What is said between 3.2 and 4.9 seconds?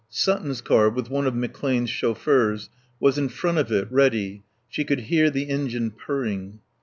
front of it, ready; she